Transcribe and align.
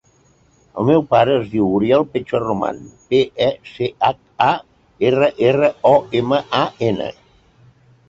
El 0.83 0.87
meu 0.89 1.03
pare 1.11 1.35
es 1.41 1.45
diu 1.51 1.67
Uriel 1.79 2.07
Pecharroman: 2.15 2.81
pe, 3.13 3.21
e, 3.49 3.51
ce, 3.75 3.93
hac, 4.09 4.19
a, 4.49 4.51
erra, 5.13 5.33
erra, 5.55 5.73
o, 5.95 5.97
ema, 6.25 6.45
a, 6.65 6.67
ena. 6.93 7.17